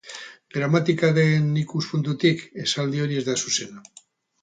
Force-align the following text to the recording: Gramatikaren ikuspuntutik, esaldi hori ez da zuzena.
Gramatikaren 0.55 1.53
ikuspuntutik, 1.65 2.43
esaldi 2.67 3.07
hori 3.07 3.25
ez 3.25 3.27
da 3.33 3.41
zuzena. 3.47 3.91